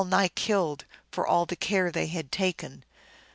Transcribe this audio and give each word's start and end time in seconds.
nigh 0.03 0.29
killed, 0.29 0.85
for 1.11 1.27
all 1.27 1.45
the 1.45 1.55
care 1.55 1.91
they 1.91 2.07
had 2.07 2.31
taken. 2.31 2.83